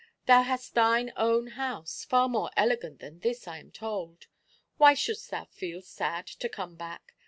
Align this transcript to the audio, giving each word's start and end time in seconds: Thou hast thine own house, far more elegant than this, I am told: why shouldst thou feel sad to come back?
Thou 0.25 0.41
hast 0.41 0.73
thine 0.73 1.13
own 1.15 1.45
house, 1.49 2.03
far 2.05 2.27
more 2.27 2.49
elegant 2.57 3.01
than 3.01 3.19
this, 3.19 3.47
I 3.47 3.59
am 3.59 3.69
told: 3.69 4.25
why 4.77 4.95
shouldst 4.95 5.29
thou 5.29 5.43
feel 5.45 5.83
sad 5.83 6.25
to 6.25 6.49
come 6.49 6.73
back? 6.75 7.13